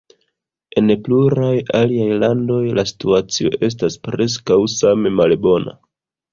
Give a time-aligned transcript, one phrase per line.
[0.81, 1.51] En pluraj
[1.81, 5.81] aliaj landoj la situacio estas preskaŭ same malbona.